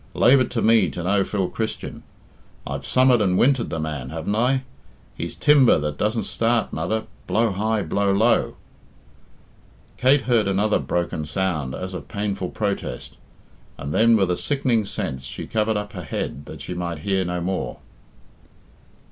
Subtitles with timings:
[0.15, 2.01] Lave it to me to know Phil Christian.
[2.65, 4.63] I've summered and wintered the man, haven't I?
[5.15, 8.55] He's timber that doesn't start, mother, blow high, blow low."
[9.97, 13.17] Kate heard another broken sound as of painful protest,
[13.77, 17.23] and then with a sickening sense she covered up her head that she might hear
[17.23, 17.77] no more.